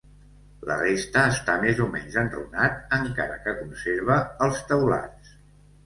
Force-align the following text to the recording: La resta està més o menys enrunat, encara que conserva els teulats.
La 0.69 0.77
resta 0.79 1.25
està 1.33 1.57
més 1.67 1.83
o 1.85 1.87
menys 1.97 2.17
enrunat, 2.23 2.81
encara 2.99 3.39
que 3.47 3.57
conserva 3.63 4.21
els 4.49 4.69
teulats. 4.73 5.37